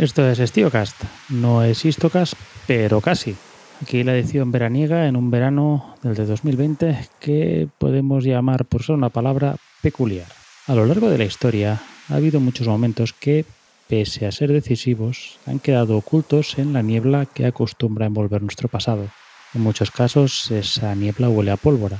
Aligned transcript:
Esto 0.00 0.26
es 0.26 0.38
Estiocast, 0.38 0.96
no 1.28 1.62
es 1.62 1.84
Histocast, 1.84 2.32
pero 2.66 3.02
casi. 3.02 3.36
Aquí 3.82 4.02
la 4.02 4.16
edición 4.16 4.50
veraniega 4.50 5.06
en 5.06 5.14
un 5.14 5.30
verano 5.30 5.94
del 6.02 6.14
de 6.14 6.24
2020 6.24 6.98
que 7.20 7.68
podemos 7.76 8.24
llamar 8.24 8.64
por 8.64 8.82
ser 8.82 8.94
una 8.94 9.10
palabra 9.10 9.56
peculiar. 9.82 10.26
A 10.66 10.74
lo 10.74 10.86
largo 10.86 11.10
de 11.10 11.18
la 11.18 11.26
historia 11.26 11.82
ha 12.08 12.14
habido 12.14 12.40
muchos 12.40 12.66
momentos 12.66 13.12
que, 13.12 13.44
pese 13.88 14.24
a 14.24 14.32
ser 14.32 14.50
decisivos, 14.50 15.38
han 15.44 15.58
quedado 15.58 15.98
ocultos 15.98 16.58
en 16.58 16.72
la 16.72 16.80
niebla 16.80 17.26
que 17.26 17.44
acostumbra 17.44 18.06
envolver 18.06 18.40
nuestro 18.40 18.70
pasado. 18.70 19.06
En 19.52 19.60
muchos 19.60 19.90
casos 19.90 20.50
esa 20.50 20.94
niebla 20.94 21.28
huele 21.28 21.50
a 21.50 21.58
pólvora, 21.58 21.98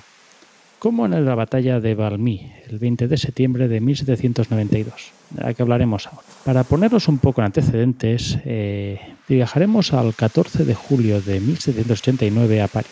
como 0.78 1.04
en 1.04 1.22
la 1.22 1.34
batalla 1.34 1.80
de 1.80 1.94
Valmy, 1.94 2.50
el 2.66 2.78
20 2.78 3.08
de 3.08 3.18
septiembre 3.18 3.68
de 3.68 3.82
1792 3.82 5.19
de 5.30 5.42
la 5.42 5.54
que 5.54 5.62
hablaremos 5.62 6.06
ahora. 6.06 6.26
Para 6.44 6.64
ponerlos 6.64 7.08
un 7.08 7.18
poco 7.18 7.40
en 7.40 7.46
antecedentes, 7.46 8.38
eh, 8.44 9.00
viajaremos 9.28 9.92
al 9.92 10.14
14 10.14 10.64
de 10.64 10.74
julio 10.74 11.20
de 11.20 11.40
1789 11.40 12.62
a 12.62 12.68
París, 12.68 12.90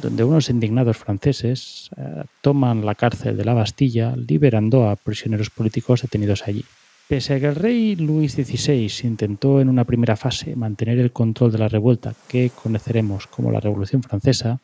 donde 0.00 0.24
unos 0.24 0.50
indignados 0.50 0.96
franceses 0.96 1.90
eh, 1.96 2.24
toman 2.40 2.84
la 2.84 2.94
cárcel 2.94 3.36
de 3.36 3.44
la 3.44 3.54
Bastilla, 3.54 4.14
liberando 4.16 4.88
a 4.88 4.96
prisioneros 4.96 5.50
políticos 5.50 6.02
detenidos 6.02 6.46
allí. 6.46 6.64
Pese 7.08 7.34
a 7.34 7.40
que 7.40 7.46
el 7.46 7.54
rey 7.54 7.96
Luis 7.96 8.32
XVI 8.32 8.90
intentó 9.04 9.60
en 9.62 9.70
una 9.70 9.84
primera 9.84 10.14
fase 10.14 10.54
mantener 10.54 10.98
el 10.98 11.10
control 11.10 11.50
de 11.52 11.58
la 11.58 11.68
revuelta 11.68 12.14
que 12.28 12.50
conoceremos 12.50 13.26
como 13.26 13.50
la 13.50 13.60
Revolución 13.60 14.02
Francesa, 14.02 14.60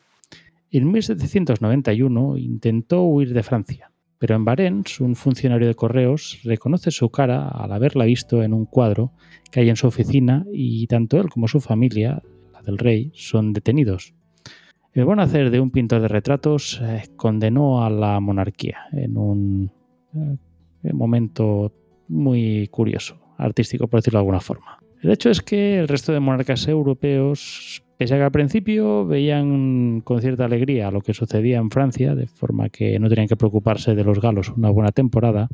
en 0.77 0.91
1791 0.91 2.37
intentó 2.37 3.03
huir 3.03 3.33
de 3.33 3.43
Francia, 3.43 3.91
pero 4.25 4.37
en 4.37 4.43
Barents, 4.43 5.01
un 5.01 5.15
funcionario 5.15 5.67
de 5.67 5.75
correos 5.75 6.39
reconoce 6.43 6.89
su 6.89 7.11
cara 7.11 7.47
al 7.47 7.71
haberla 7.71 8.05
visto 8.05 8.41
en 8.41 8.53
un 8.53 8.65
cuadro 8.65 9.11
que 9.51 9.59
hay 9.59 9.69
en 9.69 9.75
su 9.75 9.85
oficina 9.85 10.47
y 10.51 10.87
tanto 10.87 11.19
él 11.19 11.29
como 11.29 11.47
su 11.47 11.61
familia, 11.61 12.23
la 12.51 12.63
del 12.63 12.79
rey, 12.79 13.11
son 13.13 13.53
detenidos. 13.53 14.15
El 14.93 15.05
buen 15.05 15.19
hacer 15.19 15.51
de 15.51 15.59
un 15.59 15.69
pintor 15.69 16.01
de 16.01 16.07
retratos 16.07 16.81
eh, 16.81 17.03
condenó 17.15 17.85
a 17.85 17.91
la 17.91 18.19
monarquía 18.19 18.87
en 18.93 19.15
un 19.15 19.71
eh, 20.15 20.91
momento 20.91 21.71
muy 22.07 22.67
curioso, 22.69 23.19
artístico 23.37 23.87
por 23.87 23.99
decirlo 23.99 24.17
de 24.17 24.21
alguna 24.21 24.39
forma. 24.39 24.79
El 25.03 25.11
hecho 25.11 25.29
es 25.29 25.39
que 25.39 25.77
el 25.77 25.87
resto 25.87 26.13
de 26.13 26.19
monarcas 26.19 26.67
europeos 26.67 27.83
Pese 27.97 28.15
a 28.15 28.17
que 28.17 28.23
al 28.23 28.31
principio 28.31 29.05
veían 29.05 30.01
con 30.01 30.19
cierta 30.21 30.45
alegría 30.45 30.91
lo 30.91 31.01
que 31.01 31.13
sucedía 31.13 31.57
en 31.59 31.71
Francia, 31.71 32.13
de 32.13 32.27
forma 32.27 32.69
que 32.69 32.99
no 32.99 33.07
tenían 33.07 33.27
que 33.27 33.37
preocuparse 33.37 33.95
de 33.95 34.03
los 34.03 34.19
galos 34.19 34.49
una 34.49 34.69
buena 34.69 34.91
temporada, 34.91 35.47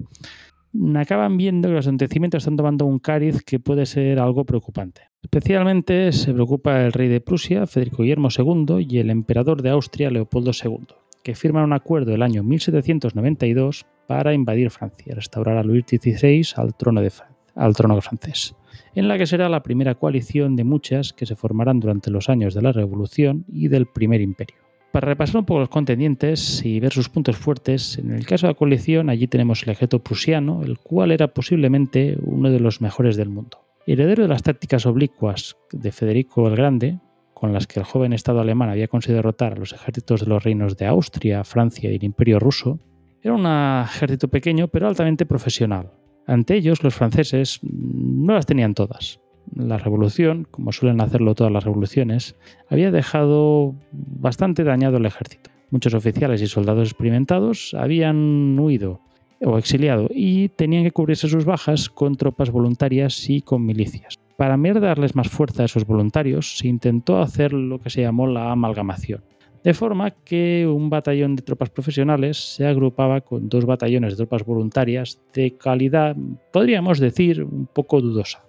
acaban 0.96 1.38
viendo 1.38 1.68
que 1.70 1.76
los 1.76 1.86
acontecimientos 1.86 2.40
están 2.40 2.58
tomando 2.58 2.86
un 2.86 2.98
cariz 2.98 3.44
que 3.44 3.60
puede 3.60 3.86
ser 3.86 4.20
algo 4.20 4.44
preocupante. 4.46 5.02
Especialmente 5.22 6.12
se 6.14 6.34
preocupa 6.34 6.82
el 6.82 6.94
rey 6.94 7.10
de 7.10 7.22
Prusia, 7.22 7.68
Federico 7.68 8.02
Guillermo 8.02 8.30
II, 8.36 8.88
y 8.90 8.98
el 8.98 9.12
emperador 9.12 9.62
de 9.62 9.70
Austria, 9.70 10.10
Leopoldo 10.10 10.52
II, 10.52 10.88
que 11.24 11.36
firman 11.36 11.66
un 11.66 11.74
acuerdo 11.74 12.16
el 12.16 12.24
año 12.24 12.44
1792 12.44 13.86
para 14.08 14.34
invadir 14.34 14.72
Francia 14.72 15.06
y 15.08 15.14
restaurar 15.14 15.58
a 15.58 15.64
Luis 15.64 15.86
XVI 15.88 16.44
al 16.56 16.74
trono, 16.74 17.02
de, 17.02 17.12
al 17.54 17.76
trono 17.76 18.02
francés 18.02 18.56
en 18.96 19.08
la 19.08 19.18
que 19.18 19.26
será 19.26 19.50
la 19.50 19.64
primera 19.64 19.96
coalición 19.96 20.56
de 20.56 20.64
muchas 20.64 21.14
que 21.14 21.26
se 21.26 21.36
formarán 21.36 21.80
durante 21.80 22.12
los 22.12 22.30
años 22.30 22.54
de 22.54 22.62
la 22.62 22.72
Revolución 22.72 23.46
y 23.52 23.68
del 23.68 23.86
Primer 23.86 24.22
Imperio. 24.22 24.58
Para 24.92 25.08
repasar 25.08 25.38
un 25.38 25.46
poco 25.46 25.62
los 25.62 25.70
contendientes 25.70 26.66
y 26.66 26.82
ver 26.82 26.92
sus 26.92 27.08
puntos 27.08 27.38
fuertes, 27.38 27.98
en 27.98 28.12
el 28.12 28.26
caso 28.26 28.48
de 28.48 28.54
la 28.54 28.58
coalición 28.58 29.10
allí 29.10 29.28
tenemos 29.28 29.64
el 29.64 29.70
ejército 29.70 30.00
prusiano, 30.00 30.64
el 30.64 30.80
cual 30.80 31.12
era 31.12 31.30
posiblemente 31.30 32.18
uno 32.22 32.50
de 32.50 32.60
los 32.60 32.82
mejores 32.82 33.16
del 33.16 33.30
mundo. 33.30 33.60
Heredero 33.88 34.24
de 34.24 34.30
las 34.30 34.44
tácticas 34.44 34.86
oblicuas 34.86 35.56
de 35.72 35.94
Federico 35.94 36.48
el 36.48 36.58
Grande, 36.58 37.00
con 37.34 37.54
las 37.54 37.68
que 37.68 37.80
el 37.80 37.86
joven 37.86 38.12
Estado 38.12 38.42
alemán 38.42 38.70
había 38.70 38.90
conseguido 38.90 39.20
derrotar 39.20 39.54
a 39.54 39.56
los 39.56 39.74
ejércitos 39.74 40.22
de 40.22 40.28
los 40.28 40.44
reinos 40.44 40.76
de 40.76 40.86
Austria, 40.86 41.44
Francia 41.44 41.90
y 41.90 41.96
el 41.96 42.04
Imperio 42.04 42.38
ruso, 42.38 42.80
era 43.24 43.34
un 43.34 43.46
ejército 43.86 44.28
pequeño 44.28 44.68
pero 44.68 44.88
altamente 44.88 45.26
profesional, 45.26 45.92
ante 46.32 46.56
ellos, 46.56 46.82
los 46.82 46.96
franceses 46.96 47.60
no 47.62 48.34
las 48.34 48.46
tenían 48.46 48.74
todas. 48.74 49.20
La 49.54 49.78
revolución, 49.78 50.48
como 50.50 50.72
suelen 50.72 51.02
hacerlo 51.02 51.36
todas 51.36 51.52
las 51.52 51.66
revoluciones, 51.66 52.38
había 52.70 52.90
dejado 52.90 53.76
bastante 53.92 54.64
dañado 54.64 54.98
el 54.98 55.06
ejército. 55.06 55.50
Muchos 55.72 55.94
oficiales 55.94 56.42
y 56.42 56.48
soldados 56.48 56.90
experimentados 56.90 57.74
habían 57.78 58.58
huido 58.58 59.02
o 59.42 59.58
exiliado 59.58 60.08
y 60.10 60.50
tenían 60.50 60.84
que 60.84 60.92
cubrirse 60.92 61.28
sus 61.28 61.44
bajas 61.44 61.90
con 61.90 62.16
tropas 62.16 62.50
voluntarias 62.50 63.30
y 63.30 63.42
con 63.42 63.66
milicias. 63.66 64.18
Para 64.38 64.58
darles 64.58 65.16
más 65.16 65.28
fuerza 65.28 65.64
a 65.64 65.66
esos 65.66 65.86
voluntarios, 65.86 66.58
se 66.60 66.68
intentó 66.68 67.20
hacer 67.20 67.52
lo 67.52 67.80
que 67.80 67.90
se 67.90 68.02
llamó 68.02 68.26
la 68.28 68.52
amalgamación 68.52 69.22
de 69.64 69.74
forma 69.74 70.12
que 70.12 70.68
un 70.68 70.90
batallón 70.90 71.36
de 71.36 71.44
tropas 71.44 71.70
profesionales 71.70 72.56
se 72.56 72.66
agrupaba 72.66 73.22
con 73.22 73.50
dos 73.50 73.66
batallones 73.66 74.14
de 74.14 74.18
tropas 74.18 74.46
voluntarias 74.46 75.22
de 75.34 75.56
calidad, 75.58 76.16
podríamos 76.52 77.00
decir, 77.00 77.44
un 77.44 77.68
poco 77.68 78.02
dudosa. 78.02 78.44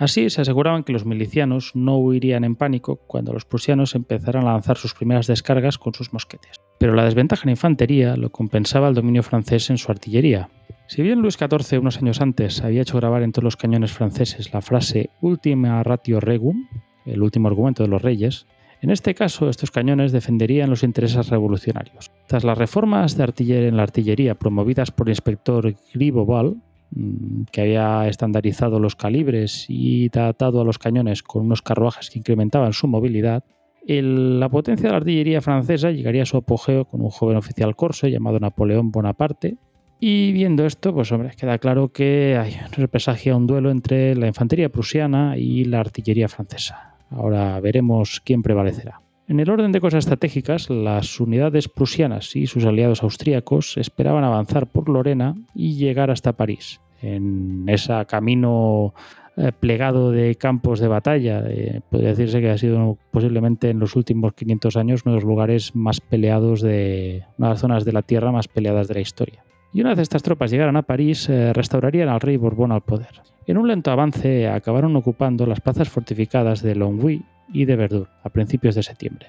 Así 0.00 0.30
se 0.30 0.40
aseguraban 0.40 0.82
que 0.82 0.94
los 0.94 1.04
milicianos 1.04 1.72
no 1.74 1.98
huirían 1.98 2.44
en 2.44 2.56
pánico 2.56 2.96
cuando 3.06 3.34
los 3.34 3.44
prusianos 3.44 3.94
empezaran 3.94 4.46
a 4.46 4.52
lanzar 4.52 4.78
sus 4.78 4.94
primeras 4.94 5.26
descargas 5.26 5.76
con 5.76 5.92
sus 5.92 6.14
mosquetes. 6.14 6.56
Pero 6.78 6.94
la 6.94 7.04
desventaja 7.04 7.42
en 7.42 7.50
infantería 7.50 8.16
lo 8.16 8.30
compensaba 8.30 8.88
el 8.88 8.94
dominio 8.94 9.22
francés 9.22 9.68
en 9.68 9.76
su 9.76 9.92
artillería. 9.92 10.48
Si 10.86 11.02
bien 11.02 11.20
Luis 11.20 11.36
XIV 11.36 11.80
unos 11.80 11.98
años 11.98 12.22
antes 12.22 12.62
había 12.62 12.80
hecho 12.80 12.96
grabar 12.96 13.22
en 13.22 13.32
todos 13.32 13.44
los 13.44 13.58
cañones 13.58 13.92
franceses 13.92 14.54
la 14.54 14.62
frase 14.62 15.10
Ultima 15.20 15.82
ratio 15.82 16.18
regum, 16.18 16.66
el 17.04 17.20
último 17.20 17.48
argumento 17.48 17.82
de 17.82 17.90
los 17.90 18.00
reyes, 18.00 18.46
en 18.82 18.90
este 18.90 19.14
caso, 19.14 19.48
estos 19.48 19.70
cañones 19.70 20.12
defenderían 20.12 20.70
los 20.70 20.82
intereses 20.82 21.28
revolucionarios. 21.28 22.10
Tras 22.26 22.44
las 22.44 22.56
reformas 22.56 23.16
de 23.16 23.24
artillería 23.24 23.68
en 23.68 23.76
la 23.76 23.82
artillería 23.82 24.34
promovidas 24.34 24.90
por 24.90 25.08
el 25.08 25.12
inspector 25.12 25.74
Griboval, 25.92 26.56
mm, 26.90 27.42
que 27.52 27.60
había 27.60 28.08
estandarizado 28.08 28.80
los 28.80 28.96
calibres 28.96 29.66
y 29.68 30.08
tratado 30.08 30.62
a 30.62 30.64
los 30.64 30.78
cañones 30.78 31.22
con 31.22 31.46
unos 31.46 31.60
carruajes 31.60 32.08
que 32.08 32.20
incrementaban 32.20 32.72
su 32.72 32.88
movilidad, 32.88 33.44
la 33.86 34.48
potencia 34.48 34.86
de 34.86 34.90
la 34.90 34.98
artillería 34.98 35.40
francesa 35.40 35.90
llegaría 35.90 36.22
a 36.22 36.26
su 36.26 36.36
apogeo 36.36 36.84
con 36.84 37.00
un 37.00 37.10
joven 37.10 37.36
oficial 37.36 37.74
corso 37.76 38.06
llamado 38.08 38.38
Napoleón 38.38 38.90
Bonaparte. 38.90 39.56
Y 39.98 40.32
viendo 40.32 40.64
esto, 40.64 40.94
pues 40.94 41.12
hombre, 41.12 41.32
queda 41.36 41.58
claro 41.58 41.92
que 41.92 42.36
hay, 42.38 42.56
se 42.74 42.88
presagia 42.88 43.36
un 43.36 43.46
duelo 43.46 43.70
entre 43.70 44.14
la 44.14 44.26
infantería 44.26 44.70
prusiana 44.70 45.36
y 45.36 45.64
la 45.64 45.80
artillería 45.80 46.28
francesa. 46.28 46.99
Ahora 47.10 47.58
veremos 47.60 48.20
quién 48.24 48.42
prevalecerá. 48.42 49.00
En 49.28 49.38
el 49.38 49.48
orden 49.48 49.70
de 49.70 49.80
cosas 49.80 50.04
estratégicas, 50.04 50.70
las 50.70 51.20
unidades 51.20 51.68
prusianas 51.68 52.34
y 52.34 52.46
sus 52.46 52.64
aliados 52.64 53.02
austríacos 53.04 53.76
esperaban 53.76 54.24
avanzar 54.24 54.66
por 54.66 54.88
Lorena 54.88 55.36
y 55.54 55.74
llegar 55.74 56.10
hasta 56.10 56.32
París. 56.32 56.80
En 57.00 57.68
ese 57.68 57.92
camino 58.06 58.92
eh, 59.36 59.52
plegado 59.52 60.10
de 60.10 60.34
campos 60.34 60.80
de 60.80 60.88
batalla, 60.88 61.44
eh, 61.46 61.80
podría 61.88 62.10
decirse 62.10 62.40
que 62.40 62.50
ha 62.50 62.58
sido 62.58 62.98
posiblemente 63.12 63.70
en 63.70 63.78
los 63.78 63.94
últimos 63.94 64.34
500 64.34 64.76
años 64.76 65.02
uno 65.04 65.14
de 65.14 65.20
los 65.20 65.28
lugares 65.28 65.76
más 65.76 66.00
peleados 66.00 66.60
de 66.60 67.22
una 67.38 67.48
de 67.48 67.54
las 67.54 67.60
zonas 67.60 67.84
de 67.84 67.92
la 67.92 68.02
tierra 68.02 68.32
más 68.32 68.48
peleadas 68.48 68.88
de 68.88 68.94
la 68.94 69.00
historia. 69.00 69.44
Y 69.72 69.80
una 69.80 69.90
vez 69.90 70.00
estas 70.00 70.22
tropas 70.22 70.50
llegaran 70.50 70.76
a 70.76 70.82
París, 70.82 71.28
eh, 71.28 71.52
restaurarían 71.52 72.08
al 72.08 72.20
rey 72.20 72.36
Borbón 72.36 72.72
al 72.72 72.80
poder. 72.80 73.22
En 73.46 73.56
un 73.56 73.68
lento 73.68 73.90
avance 73.90 74.48
acabaron 74.48 74.96
ocupando 74.96 75.46
las 75.46 75.60
plazas 75.60 75.88
fortificadas 75.88 76.62
de 76.62 76.74
Longwy 76.74 77.24
y 77.52 77.64
de 77.64 77.76
Verdun 77.76 78.08
a 78.22 78.30
principios 78.30 78.74
de 78.74 78.82
septiembre. 78.82 79.28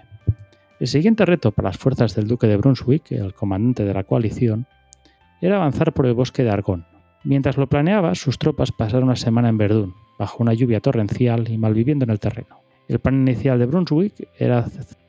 El 0.80 0.88
siguiente 0.88 1.26
reto 1.26 1.52
para 1.52 1.70
las 1.70 1.78
fuerzas 1.78 2.16
del 2.16 2.28
duque 2.28 2.48
de 2.48 2.58
Brunswick, 2.58 3.12
el 3.12 3.34
comandante 3.34 3.86
de 3.86 3.94
la 3.94 4.04
coalición, 4.04 4.66
era 5.42 5.58
avanzar 5.58 5.94
por 5.94 6.08
el 6.08 6.14
bosque 6.14 6.44
de 6.44 6.50
Argonne. 6.50 6.86
Mientras 7.24 7.58
lo 7.58 7.68
planeaba, 7.68 8.16
sus 8.16 8.40
tropas 8.40 8.72
pasaron 8.72 9.04
una 9.06 9.16
semana 9.16 9.50
en 9.50 9.60
Verdun, 9.60 9.94
bajo 10.18 10.42
una 10.42 10.54
lluvia 10.54 10.80
torrencial 10.80 11.50
y 11.50 11.58
malviviendo 11.58 12.06
en 12.06 12.12
el 12.12 12.20
terreno. 12.20 12.62
El 12.88 13.00
plan 13.00 13.16
inicial 13.16 13.60
de 13.60 13.68
Brunswick 13.68 14.28
era 14.40 14.66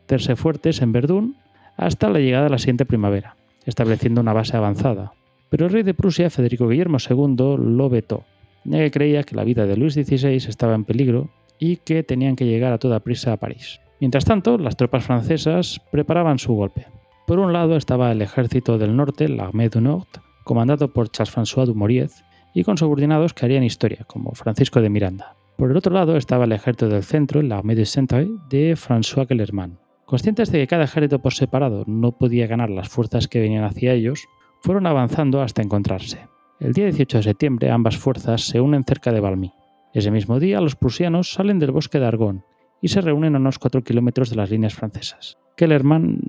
hacerse 0.07 0.37
fuertes 0.37 0.83
en 0.83 0.93
Verdun 0.93 1.37
hasta 1.77 2.11
la 2.11 2.19
llegada 2.19 2.45
de 2.45 2.51
la 2.51 2.59
siguiente 2.59 2.85
primavera, 2.85 3.37
estableciendo 3.65 4.21
una 4.21 4.35
base 4.35 4.57
avanzada. 4.57 5.13
Pero 5.53 5.67
el 5.67 5.73
rey 5.73 5.85
de 5.85 5.95
Prusia, 5.95 6.31
Federico 6.31 6.67
Guillermo 6.67 6.97
II, 6.99 7.37
lo 7.59 7.89
vetó 7.89 8.25
ya 8.65 8.79
que 8.79 8.91
creía 8.91 9.23
que 9.25 9.37
la 9.37 9.45
vida 9.45 9.67
de 9.67 9.77
Luis 9.77 9.95
XVI 9.95 10.37
estaba 10.37 10.75
en 10.75 10.85
peligro 10.85 11.31
y 11.59 11.77
que 11.77 12.03
tenían 12.03 12.37
que 12.37 12.47
llegar 12.47 12.73
a 12.73 12.79
toda 12.79 13.01
prisa 13.01 13.33
a 13.33 13.37
París. 13.37 13.81
Mientras 14.01 14.25
tanto, 14.25 14.59
las 14.59 14.77
tropas 14.77 15.05
francesas 15.05 15.81
preparaban 15.91 16.39
su 16.39 16.55
golpe. 16.55 16.87
Por 17.27 17.39
un 17.39 17.53
lado 17.53 17.77
estaba 17.77 18.11
el 18.11 18.23
ejército 18.23 18.79
del 18.79 18.97
norte, 18.97 19.29
la 19.29 19.45
Armée 19.45 19.69
du 19.69 19.81
Nord, 19.81 20.09
comandado 20.45 20.93
por 20.93 21.11
Charles-François 21.11 21.67
Dumouriez, 21.67 22.25
y 22.55 22.65
con 22.65 22.77
subordinados 22.77 23.33
que 23.33 23.47
harían 23.47 23.65
historia, 23.65 24.05
como 24.07 24.33
Francisco 24.33 24.81
de 24.81 24.91
Miranda. 24.91 25.37
Por 25.57 25.71
el 25.71 25.77
otro 25.77 25.95
lado 25.95 26.17
estaba 26.17 26.45
el 26.45 26.53
ejército 26.53 26.89
del 26.89 27.05
centro, 27.05 27.41
la 27.43 27.59
Armée 27.59 27.77
du 27.77 27.87
Centre, 27.87 28.29
de 28.51 28.77
François 28.77 29.27
Kellerman. 29.27 29.79
Conscientes 30.05 30.51
de 30.51 30.59
que 30.59 30.67
cada 30.67 30.85
ejército 30.85 31.21
por 31.21 31.33
separado 31.33 31.85
no 31.87 32.13
podía 32.13 32.47
ganar 32.47 32.69
las 32.69 32.89
fuerzas 32.89 33.29
que 33.29 33.41
venían 33.41 33.65
hacia 33.65 33.93
ellos, 33.93 34.27
fueron 34.63 34.87
avanzando 34.87 35.43
hasta 35.43 35.63
encontrarse. 35.63 36.29
El 36.61 36.73
día 36.73 36.85
18 36.85 37.19
de 37.19 37.23
septiembre 37.25 37.71
ambas 37.71 37.97
fuerzas 37.97 38.43
se 38.43 38.61
unen 38.61 38.85
cerca 38.85 39.13
de 39.13 39.21
Valmy. 39.21 39.53
Ese 39.93 40.11
mismo 40.11 40.39
día, 40.39 40.61
los 40.61 40.77
prusianos 40.77 41.33
salen 41.33 41.59
del 41.59 41.73
bosque 41.73 41.99
de 41.99 42.07
Argonne 42.07 42.45
y 42.81 42.89
se 42.89 43.01
reúnen 43.01 43.35
a 43.35 43.39
unos 43.39 43.59
4 43.59 43.83
kilómetros 43.83 44.31
de 44.31 44.37
las 44.37 44.51
líneas 44.51 44.75
francesas. 44.75 45.37
Kellerman 45.57 46.21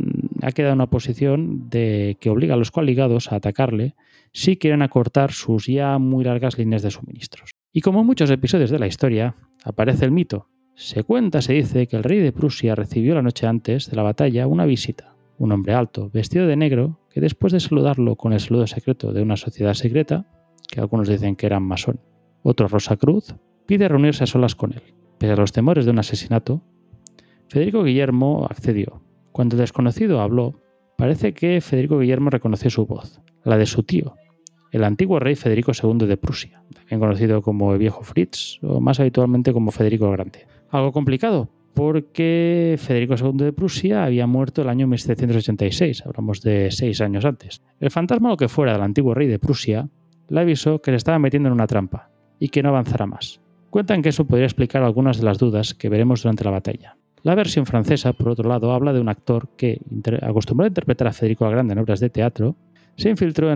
ha 0.42 0.52
quedado 0.52 0.74
en 0.74 0.80
una 0.80 0.90
posición 0.90 1.70
de 1.70 2.18
que 2.20 2.30
obliga 2.30 2.56
a 2.56 2.58
los 2.58 2.72
coaligados 2.72 3.32
a 3.32 3.36
atacarle 3.36 3.96
si 4.34 4.58
quieren 4.58 4.82
acortar 4.82 5.32
sus 5.32 5.68
ya 5.68 5.98
muy 5.98 6.26
largas 6.26 6.58
líneas 6.58 6.82
de 6.82 6.92
suministros. 6.92 7.52
Y 7.72 7.82
como 7.82 8.02
en 8.02 8.08
muchos 8.08 8.30
episodios 8.30 8.70
de 8.70 8.80
la 8.80 8.88
historia, 8.88 9.36
aparece 9.64 10.06
el 10.06 10.12
mito. 10.12 10.50
Se 10.76 11.04
cuenta, 11.04 11.42
se 11.42 11.54
dice, 11.54 11.88
que 11.88 11.96
el 11.96 12.04
rey 12.04 12.20
de 12.20 12.32
Prusia 12.32 12.76
recibió 12.76 13.16
la 13.16 13.22
noche 13.22 13.48
antes 13.48 13.90
de 13.90 13.96
la 13.96 14.04
batalla 14.04 14.48
una 14.48 14.66
visita. 14.66 15.16
Un 15.38 15.52
hombre 15.52 15.74
alto, 15.74 16.10
vestido 16.12 16.48
de 16.48 16.56
negro, 16.56 17.00
que 17.13 17.21
después 17.21 17.54
de 17.54 17.60
saludarlo 17.60 18.15
con 18.15 18.33
el 18.33 18.39
saludo 18.39 18.65
secreto 18.65 19.13
de 19.13 19.21
una 19.21 19.38
sociedad 19.38 19.75
secreta, 19.75 20.25
que 20.68 20.80
algunos 20.80 21.07
dicen 21.07 21.36
que 21.36 21.45
eran 21.45 21.62
masón, 21.62 22.00
otro 22.42 22.68
Rosa 22.68 22.98
Cruz, 22.98 23.36
pide 23.68 23.88
reunirse 23.88 24.24
a 24.24 24.27
solas 24.27 24.56
con 24.56 24.74
él. 24.74 24.81
Pese 25.19 25.33
a 25.33 25.36
los 25.36 25.51
temores 25.51 25.86
de 25.86 25.92
un 25.92 26.00
asesinato, 26.00 26.63
Federico 27.50 27.83
Guillermo 27.83 28.48
accedió. 28.50 29.04
Cuando 29.31 29.56
el 29.56 29.62
desconocido 29.62 30.21
habló, 30.21 30.60
parece 30.98 31.33
que 31.33 31.62
Federico 31.62 32.00
Guillermo 32.00 32.31
reconoció 32.31 32.71
su 32.71 32.88
voz, 32.88 33.21
la 33.44 33.57
de 33.57 33.68
su 33.68 33.83
tío, 33.83 34.15
el 34.71 34.83
antiguo 34.83 35.19
rey 35.19 35.36
Federico 35.36 35.71
II 35.71 36.07
de 36.07 36.18
Prusia, 36.18 36.63
también 36.74 37.00
conocido 37.00 37.44
como 37.44 37.74
el 37.74 37.80
viejo 37.80 38.01
Fritz 38.01 38.57
o 38.63 38.81
más 38.81 39.00
habitualmente 39.00 39.54
como 39.54 39.69
Federico 39.69 40.07
el 40.07 40.13
Grande. 40.13 40.48
Algo 40.71 40.92
complicado, 40.92 41.50
porque 41.74 42.75
Federico 42.80 43.16
II 43.16 43.46
de 43.46 43.54
Prusia 43.54 44.04
había 44.04 44.28
muerto 44.28 44.62
el 44.62 44.70
año 44.70 44.88
1786, 44.88 46.06
hablamos 46.06 46.42
de 46.42 46.70
seis 46.72 47.02
años 47.02 47.25
antes. 47.25 47.62
El 47.80 47.92
fantasma, 47.92 48.30
lo 48.30 48.38
que 48.38 48.48
fuera 48.48 48.74
del 48.74 48.81
antiguo 48.81 49.14
rey 49.14 49.28
de 49.28 49.40
Prusia, 49.40 49.90
le 50.30 50.40
avisó 50.40 50.81
que 50.81 50.92
le 50.92 50.98
estaba 50.98 51.20
metiendo 51.20 51.50
en 51.50 51.54
una 51.54 51.68
trampa 51.68 52.10
y 52.40 52.50
que 52.50 52.64
no 52.64 52.70
avanzara 52.70 53.06
más. 53.06 53.42
Cuentan 53.70 54.02
que 54.02 54.10
eso 54.10 54.25
podría 54.25 54.46
explicar 54.46 54.84
algunas 54.84 55.18
de 55.18 55.24
las 55.24 55.38
dudas 55.40 55.74
que 55.74 55.90
veremos 55.90 56.22
durante 56.22 56.44
la 56.44 56.52
batalla. 56.52 56.98
La 57.24 57.36
versión 57.36 57.66
francesa, 57.66 58.14
por 58.14 58.30
otro 58.30 58.50
lado, 58.50 58.74
habla 58.74 58.94
de 58.94 59.00
un 59.00 59.10
actor 59.10 59.48
que, 59.56 59.80
acostumbrado 60.22 60.68
a 60.68 60.72
interpretar 60.72 61.08
a 61.08 61.14
Federico 61.14 61.46
el 61.46 61.52
Grande 61.52 61.74
en 61.74 61.80
obras 61.80 62.00
de 62.00 62.10
teatro, 62.10 62.56
se 62.96 63.10
infiltró 63.10 63.50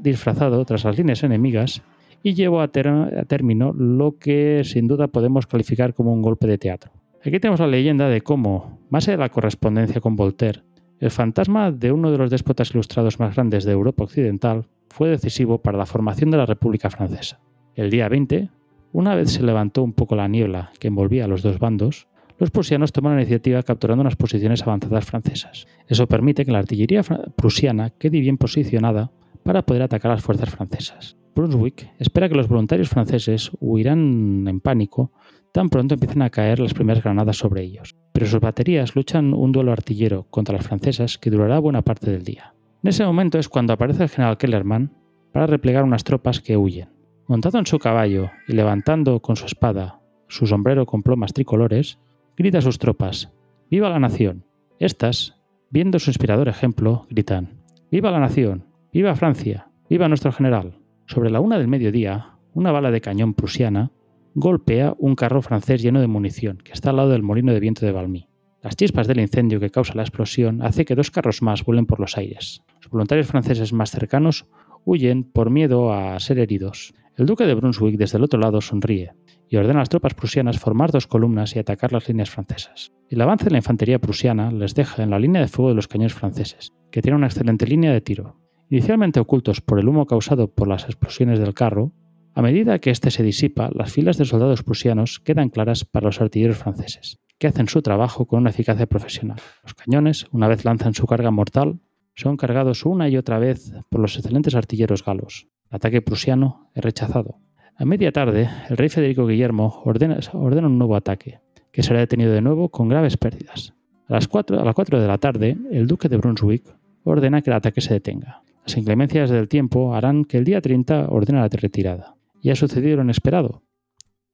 disfrazado 0.00 0.64
tras 0.64 0.84
las 0.84 0.96
líneas 0.96 1.22
enemigas 1.22 1.82
y 2.22 2.34
llevó 2.34 2.62
a, 2.62 2.68
término 2.68 3.72
lo 3.72 4.18
que 4.18 4.62
sin 4.64 4.88
duda 4.88 5.08
podemos 5.08 5.46
calificar 5.46 5.92
como 5.92 6.12
un 6.12 6.22
golpe 6.22 6.46
de 6.46 6.58
teatro. 6.58 6.90
Aquí 7.26 7.40
tenemos 7.40 7.60
la 7.60 7.66
leyenda 7.66 8.10
de 8.10 8.20
cómo, 8.20 8.80
más 8.90 9.08
allá 9.08 9.16
de 9.16 9.22
la 9.22 9.30
correspondencia 9.30 9.98
con 10.02 10.14
Voltaire, 10.14 10.62
el 11.00 11.10
fantasma 11.10 11.72
de 11.72 11.90
uno 11.90 12.10
de 12.10 12.18
los 12.18 12.30
déspotas 12.30 12.72
ilustrados 12.72 13.18
más 13.18 13.34
grandes 13.34 13.64
de 13.64 13.72
Europa 13.72 14.04
Occidental 14.04 14.66
fue 14.90 15.08
decisivo 15.08 15.62
para 15.62 15.78
la 15.78 15.86
formación 15.86 16.30
de 16.30 16.36
la 16.36 16.44
República 16.44 16.90
Francesa. 16.90 17.40
El 17.76 17.88
día 17.88 18.10
20, 18.10 18.50
una 18.92 19.14
vez 19.14 19.32
se 19.32 19.42
levantó 19.42 19.82
un 19.82 19.94
poco 19.94 20.16
la 20.16 20.28
niebla 20.28 20.70
que 20.78 20.88
envolvía 20.88 21.24
a 21.24 21.28
los 21.28 21.42
dos 21.42 21.58
bandos, 21.58 22.08
los 22.38 22.50
prusianos 22.50 22.92
toman 22.92 23.14
la 23.14 23.22
iniciativa 23.22 23.62
capturando 23.62 24.02
unas 24.02 24.16
posiciones 24.16 24.62
avanzadas 24.62 25.06
francesas. 25.06 25.66
Eso 25.88 26.06
permite 26.06 26.44
que 26.44 26.52
la 26.52 26.58
artillería 26.58 27.02
prusiana 27.36 27.88
quede 27.88 28.20
bien 28.20 28.36
posicionada 28.36 29.12
para 29.42 29.62
poder 29.62 29.80
atacar 29.80 30.10
a 30.10 30.16
las 30.16 30.22
fuerzas 30.22 30.50
francesas. 30.50 31.16
Brunswick 31.34 31.90
espera 31.98 32.28
que 32.28 32.36
los 32.36 32.48
voluntarios 32.48 32.90
franceses 32.90 33.50
huirán 33.60 34.46
en 34.46 34.60
pánico 34.60 35.10
tan 35.54 35.68
pronto 35.68 35.94
empiecen 35.94 36.22
a 36.22 36.30
caer 36.30 36.58
las 36.58 36.74
primeras 36.74 37.04
granadas 37.04 37.36
sobre 37.36 37.62
ellos. 37.62 37.94
Pero 38.12 38.26
sus 38.26 38.40
baterías 38.40 38.96
luchan 38.96 39.32
un 39.32 39.52
duelo 39.52 39.70
artillero 39.70 40.26
contra 40.28 40.56
las 40.56 40.66
francesas 40.66 41.16
que 41.16 41.30
durará 41.30 41.60
buena 41.60 41.82
parte 41.82 42.10
del 42.10 42.24
día. 42.24 42.54
En 42.82 42.88
ese 42.88 43.04
momento 43.04 43.38
es 43.38 43.48
cuando 43.48 43.72
aparece 43.72 44.02
el 44.02 44.08
general 44.08 44.36
Kellerman 44.36 44.90
para 45.32 45.46
replegar 45.46 45.84
unas 45.84 46.02
tropas 46.02 46.40
que 46.40 46.56
huyen. 46.56 46.88
Montado 47.28 47.60
en 47.60 47.66
su 47.66 47.78
caballo 47.78 48.32
y 48.48 48.54
levantando 48.54 49.20
con 49.20 49.36
su 49.36 49.46
espada 49.46 50.00
su 50.26 50.48
sombrero 50.48 50.86
con 50.86 51.04
plomas 51.04 51.32
tricolores, 51.32 52.00
grita 52.36 52.58
a 52.58 52.62
sus 52.62 52.80
tropas, 52.80 53.32
¡Viva 53.70 53.88
la 53.88 54.00
nación! 54.00 54.44
Estas, 54.80 55.40
viendo 55.70 56.00
su 56.00 56.10
inspirador 56.10 56.48
ejemplo, 56.48 57.06
gritan, 57.10 57.60
¡Viva 57.92 58.10
la 58.10 58.18
nación! 58.18 58.66
¡Viva 58.92 59.14
Francia! 59.14 59.68
¡Viva 59.88 60.08
nuestro 60.08 60.32
general! 60.32 60.80
Sobre 61.06 61.30
la 61.30 61.38
una 61.38 61.58
del 61.58 61.68
mediodía, 61.68 62.38
una 62.54 62.72
bala 62.72 62.90
de 62.90 63.00
cañón 63.00 63.34
prusiana 63.34 63.92
golpea 64.34 64.94
un 64.98 65.14
carro 65.14 65.42
francés 65.42 65.80
lleno 65.80 66.00
de 66.00 66.08
munición 66.08 66.58
que 66.58 66.72
está 66.72 66.90
al 66.90 66.96
lado 66.96 67.10
del 67.10 67.22
molino 67.22 67.52
de 67.52 67.60
viento 67.60 67.86
de 67.86 67.92
Valmy. 67.92 68.28
Las 68.62 68.76
chispas 68.76 69.06
del 69.06 69.20
incendio 69.20 69.60
que 69.60 69.70
causa 69.70 69.94
la 69.94 70.02
explosión 70.02 70.62
hace 70.62 70.84
que 70.84 70.96
dos 70.96 71.10
carros 71.10 71.40
más 71.40 71.64
vuelen 71.64 71.86
por 71.86 72.00
los 72.00 72.16
aires. 72.16 72.62
Los 72.80 72.90
voluntarios 72.90 73.28
franceses 73.28 73.72
más 73.72 73.90
cercanos 73.90 74.46
huyen 74.84 75.22
por 75.22 75.50
miedo 75.50 75.92
a 75.92 76.18
ser 76.18 76.38
heridos. 76.38 76.94
El 77.16 77.26
duque 77.26 77.46
de 77.46 77.54
Brunswick 77.54 77.96
desde 77.96 78.18
el 78.18 78.24
otro 78.24 78.40
lado 78.40 78.60
sonríe 78.60 79.12
y 79.48 79.56
ordena 79.56 79.78
a 79.78 79.82
las 79.82 79.88
tropas 79.88 80.14
prusianas 80.14 80.58
formar 80.58 80.90
dos 80.90 81.06
columnas 81.06 81.54
y 81.54 81.60
atacar 81.60 81.92
las 81.92 82.08
líneas 82.08 82.30
francesas. 82.30 82.92
El 83.08 83.20
avance 83.20 83.44
de 83.44 83.52
la 83.52 83.58
infantería 83.58 84.00
prusiana 84.00 84.50
les 84.50 84.74
deja 84.74 85.02
en 85.02 85.10
la 85.10 85.20
línea 85.20 85.42
de 85.42 85.48
fuego 85.48 85.68
de 85.68 85.76
los 85.76 85.86
cañones 85.86 86.14
franceses, 86.14 86.72
que 86.90 87.02
tienen 87.02 87.18
una 87.18 87.28
excelente 87.28 87.66
línea 87.66 87.92
de 87.92 88.00
tiro. 88.00 88.40
Inicialmente 88.68 89.20
ocultos 89.20 89.60
por 89.60 89.78
el 89.78 89.88
humo 89.88 90.06
causado 90.06 90.48
por 90.48 90.66
las 90.66 90.86
explosiones 90.86 91.38
del 91.38 91.54
carro, 91.54 91.92
a 92.34 92.42
medida 92.42 92.80
que 92.80 92.90
éste 92.90 93.10
se 93.10 93.22
disipa, 93.22 93.70
las 93.72 93.92
filas 93.92 94.18
de 94.18 94.24
soldados 94.24 94.64
prusianos 94.64 95.20
quedan 95.20 95.50
claras 95.50 95.84
para 95.84 96.06
los 96.06 96.20
artilleros 96.20 96.58
franceses, 96.58 97.20
que 97.38 97.46
hacen 97.46 97.68
su 97.68 97.80
trabajo 97.80 98.26
con 98.26 98.40
una 98.40 98.50
eficacia 98.50 98.86
profesional. 98.86 99.38
Los 99.62 99.74
cañones, 99.74 100.26
una 100.32 100.48
vez 100.48 100.64
lanzan 100.64 100.94
su 100.94 101.06
carga 101.06 101.30
mortal, 101.30 101.78
son 102.16 102.36
cargados 102.36 102.84
una 102.84 103.08
y 103.08 103.16
otra 103.16 103.38
vez 103.38 103.72
por 103.88 104.00
los 104.00 104.16
excelentes 104.16 104.56
artilleros 104.56 105.04
galos, 105.04 105.46
ataque 105.70 106.02
prusiano 106.02 106.70
es 106.74 106.82
rechazado. 106.82 107.38
A 107.76 107.84
media 107.84 108.12
tarde, 108.12 108.48
el 108.68 108.76
rey 108.76 108.88
Federico 108.88 109.26
Guillermo 109.26 109.82
ordena, 109.84 110.18
un 110.32 110.78
nuevo 110.78 110.96
ataque, 110.96 111.40
que 111.70 111.82
será 111.82 112.00
detenido 112.00 112.32
de 112.32 112.40
nuevo 112.40 112.68
con 112.68 112.88
graves 112.88 113.16
pérdidas. 113.16 113.74
A 114.08 114.14
las, 114.14 114.28
4, 114.28 114.60
a 114.60 114.64
las 114.64 114.74
4 114.74 115.00
de 115.00 115.08
la 115.08 115.18
tarde, 115.18 115.56
el 115.70 115.86
duque 115.86 116.08
de 116.08 116.16
Brunswick 116.16 116.64
ordena 117.04 117.42
que 117.42 117.50
el 117.50 117.56
ataque 117.56 117.80
se 117.80 117.94
detenga. 117.94 118.42
Las 118.66 118.76
inclemencias 118.76 119.30
del 119.30 119.48
tiempo 119.48 119.94
harán 119.94 120.24
que 120.24 120.38
el 120.38 120.44
día 120.44 120.60
30 120.60 121.08
ordene 121.08 121.40
la 121.40 121.48
retirada. 121.48 122.13
Y 122.44 122.50
ha 122.50 122.56
sucedido 122.56 122.98
lo 122.98 123.04
inesperado. 123.04 123.62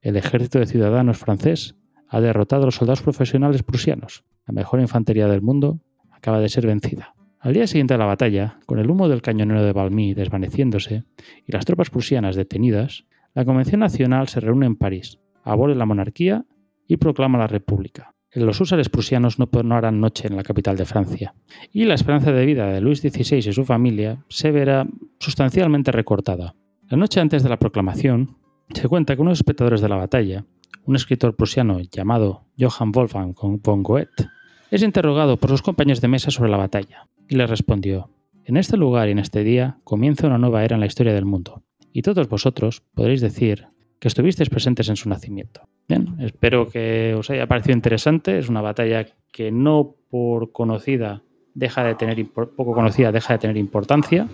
El 0.01 0.17
ejército 0.17 0.59
de 0.59 0.67
ciudadanos 0.67 1.17
francés 1.17 1.77
ha 2.09 2.21
derrotado 2.21 2.65
a 2.65 2.67
los 2.67 2.75
soldados 2.75 3.03
profesionales 3.03 3.63
prusianos. 3.63 4.25
La 4.49 4.53
mejor 4.53 4.81
infantería 4.81 5.29
del 5.29 5.43
mundo 5.43 5.79
acaba 6.11 6.41
de 6.41 6.49
ser 6.49 6.67
vencida. 6.67 7.15
Al 7.39 7.55
día 7.55 7.69
siguiente 7.69 7.95
de 7.95 7.99
la 7.99 8.07
batalla, 8.07 8.59
con 8.67 8.81
el 8.81 8.91
humo 8.91 9.09
del 9.09 9.23
cañonero 9.23 9.63
de 9.63 9.73
Valmy 9.73 10.13
desvaneciéndose 10.13 11.05
y 11.47 11.53
las 11.53 11.65
tropas 11.65 11.91
prusianas 11.91 12.35
detenidas, 12.35 13.05
la 13.33 13.45
Convención 13.45 13.79
Nacional 13.79 14.27
se 14.27 14.41
reúne 14.41 14.67
en 14.67 14.75
París, 14.75 15.21
abole 15.45 15.77
la 15.77 15.87
monarquía 15.87 16.45
y 16.89 16.97
proclama 16.97 17.39
la 17.39 17.47
República. 17.47 18.17
Los 18.33 18.61
húsares 18.61 18.89
prusianos 18.89 19.39
no, 19.39 19.49
harán 19.77 20.01
noche 20.01 20.27
en 20.27 20.35
la 20.35 20.43
capital 20.43 20.77
de 20.77 20.85
Francia, 20.85 21.33
y 21.73 21.85
la 21.85 21.95
esperanza 21.95 22.33
de 22.33 22.45
vida 22.45 22.73
de 22.73 22.81
Luis 22.81 23.03
XVI 23.03 23.37
y 23.37 23.53
su 23.53 23.65
familia 23.65 24.25
se 24.29 24.51
verá 24.51 24.85
sustancialmente 25.21 25.93
recortada. 25.93 26.57
La 26.91 26.97
noche 26.97 27.21
antes 27.21 27.45
de 27.45 27.49
la 27.49 27.57
proclamación, 27.57 28.37
se 28.75 28.89
cuenta 28.89 29.15
que 29.15 29.23
unos 29.23 29.39
espectadores 29.39 29.81
de 29.81 29.89
la 29.89 29.95
batalla, 29.95 30.45
un 30.87 30.97
escritor 30.97 31.37
prusiano 31.37 31.79
llamado 31.79 32.47
Johann 32.59 32.91
Wolfgang 32.91 33.33
von 33.63 33.85
Goethe, 33.85 34.27
es 34.73 34.83
interrogado 34.83 35.37
por 35.37 35.51
sus 35.51 35.63
compañeros 35.63 36.01
de 36.01 36.09
mesa 36.09 36.33
sobre 36.33 36.51
la 36.51 36.57
batalla 36.57 37.07
y 37.29 37.37
le 37.37 37.47
respondió, 37.47 38.11
En 38.45 38.57
este 38.57 38.77
lugar 38.77 39.07
y 39.07 39.13
en 39.13 39.21
este 39.21 39.45
día 39.45 39.79
comienza 39.85 40.27
una 40.27 40.39
nueva 40.39 40.65
era 40.65 40.75
en 40.75 40.81
la 40.81 40.87
historia 40.87 41.15
del 41.15 41.27
mundo, 41.27 41.63
y 41.93 42.03
todos 42.03 42.29
vosotros 42.29 42.83
podréis 42.93 43.21
decir 43.21 43.69
que 44.01 44.09
estuvisteis 44.09 44.51
presentes 44.51 44.89
en 44.89 44.97
su 44.97 45.09
nacimiento. 45.09 45.69
Bien, 45.89 46.17
espero 46.19 46.69
que 46.69 47.15
os 47.17 47.31
haya 47.31 47.47
parecido 47.47 47.77
interesante. 47.77 48.37
Es 48.37 48.49
una 48.49 48.63
batalla 48.63 49.07
que 49.31 49.53
no 49.53 49.95
por 50.11 50.51
conocida 50.51 51.23
deja 51.55 51.85
de 51.85 51.95
tener 51.95 52.27
poco 52.33 52.75
conocida 52.75 53.13
deja 53.13 53.35
de 53.35 53.39
tener 53.39 53.59
importancia. 53.59 54.27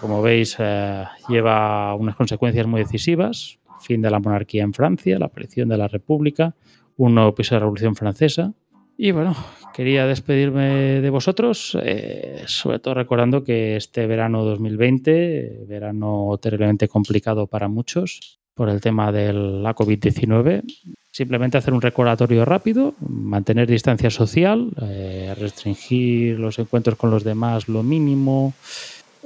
Como 0.00 0.22
veis, 0.22 0.56
eh, 0.58 1.04
lleva 1.28 1.94
unas 1.94 2.16
consecuencias 2.16 2.66
muy 2.66 2.82
decisivas: 2.82 3.58
fin 3.80 4.02
de 4.02 4.10
la 4.10 4.20
monarquía 4.20 4.62
en 4.62 4.72
Francia, 4.72 5.18
la 5.18 5.26
aparición 5.26 5.68
de 5.68 5.78
la 5.78 5.88
República, 5.88 6.54
un 6.96 7.14
nuevo 7.14 7.34
piso 7.34 7.54
de 7.54 7.56
la 7.56 7.60
Revolución 7.60 7.96
Francesa 7.96 8.52
y 9.00 9.12
bueno, 9.12 9.36
quería 9.72 10.06
despedirme 10.08 11.00
de 11.00 11.08
vosotros, 11.10 11.78
eh, 11.80 12.42
sobre 12.46 12.80
todo 12.80 12.94
recordando 12.94 13.44
que 13.44 13.76
este 13.76 14.08
verano 14.08 14.44
2020, 14.44 15.66
verano 15.68 16.36
terriblemente 16.42 16.88
complicado 16.88 17.46
para 17.46 17.68
muchos 17.68 18.40
por 18.54 18.68
el 18.68 18.80
tema 18.80 19.12
de 19.12 19.32
la 19.32 19.72
COVID-19, 19.76 20.64
simplemente 21.12 21.58
hacer 21.58 21.74
un 21.74 21.80
recordatorio 21.80 22.44
rápido, 22.44 22.94
mantener 22.98 23.68
distancia 23.68 24.10
social, 24.10 24.72
eh, 24.82 25.32
restringir 25.38 26.40
los 26.40 26.58
encuentros 26.58 26.98
con 26.98 27.12
los 27.12 27.22
demás 27.22 27.68
lo 27.68 27.84
mínimo. 27.84 28.54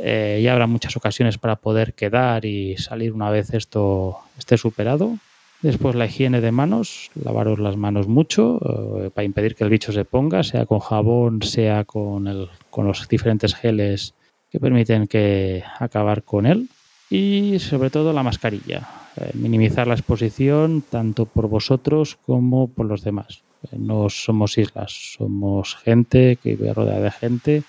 Eh, 0.04 0.40
ya 0.42 0.52
habrá 0.52 0.66
muchas 0.66 0.96
ocasiones 0.96 1.38
para 1.38 1.56
poder 1.56 1.94
quedar 1.94 2.44
y 2.44 2.76
salir 2.76 3.12
una 3.12 3.30
vez 3.30 3.54
esto 3.54 4.18
esté 4.36 4.58
superado. 4.58 5.16
Después 5.60 5.94
la 5.94 6.06
higiene 6.06 6.40
de 6.40 6.50
manos, 6.50 7.12
lavaros 7.14 7.60
las 7.60 7.76
manos 7.76 8.08
mucho 8.08 8.58
eh, 8.98 9.10
para 9.10 9.24
impedir 9.24 9.54
que 9.54 9.62
el 9.62 9.70
bicho 9.70 9.92
se 9.92 10.04
ponga, 10.04 10.42
sea 10.42 10.66
con 10.66 10.80
jabón, 10.80 11.40
sea 11.42 11.84
con, 11.84 12.26
el, 12.26 12.48
con 12.68 12.84
los 12.88 13.06
diferentes 13.08 13.54
geles 13.54 14.14
que 14.50 14.58
permiten 14.58 15.06
que 15.06 15.62
acabar 15.78 16.24
con 16.24 16.46
él. 16.46 16.68
Y 17.08 17.60
sobre 17.60 17.90
todo 17.90 18.12
la 18.12 18.24
mascarilla. 18.24 18.88
eh, 19.16 19.30
minimizar 19.34 19.86
la 19.86 19.94
exposición 19.94 20.82
tanto 20.82 21.26
por 21.26 21.48
vosotros 21.48 22.18
como 22.26 22.68
por 22.68 22.86
los 22.86 23.02
demás. 23.04 23.42
Eh, 23.70 23.76
no 23.78 24.08
somos 24.08 24.58
islas, 24.58 25.14
somos 25.16 25.76
gente 25.76 26.38
que 26.42 26.56
vive 26.56 26.74
rodeada 26.74 27.02
de 27.02 27.10
gente 27.10 27.62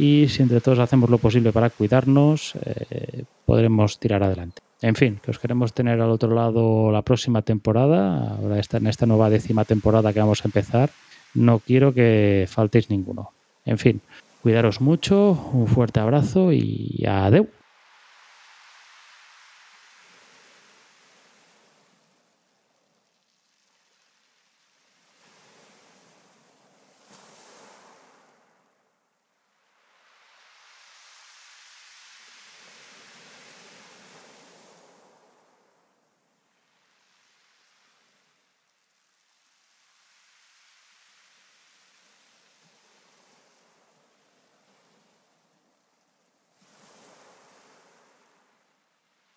y 0.00 0.28
si 0.28 0.42
entre 0.42 0.62
todos 0.62 0.78
hacemos 0.78 1.10
lo 1.10 1.18
posible 1.18 1.52
para 1.52 1.68
cuidarnos, 1.68 2.54
eh, 2.64 3.24
podremos 3.44 3.98
tirar 4.00 4.22
adelante. 4.22 4.62
En 4.80 4.94
fin, 4.94 5.20
que 5.22 5.30
os 5.30 5.38
queremos 5.38 5.74
tener 5.74 6.00
al 6.00 6.08
otro 6.08 6.34
lado 6.34 6.90
la 6.90 7.02
próxima 7.02 7.42
temporada, 7.42 8.36
ahora 8.36 8.58
está 8.58 8.78
en 8.78 8.86
esta 8.86 9.04
nueva 9.04 9.28
décima 9.28 9.66
temporada 9.66 10.14
que 10.14 10.20
vamos 10.20 10.42
a 10.42 10.48
empezar. 10.48 10.88
No 11.34 11.58
quiero 11.58 11.92
que 11.92 12.46
faltéis 12.48 12.88
ninguno. 12.88 13.32
En 13.66 13.76
fin, 13.76 14.00
cuidaros 14.42 14.80
mucho, 14.80 15.32
un 15.52 15.66
fuerte 15.66 16.00
abrazo 16.00 16.50
y 16.50 17.04
adeu. 17.06 17.46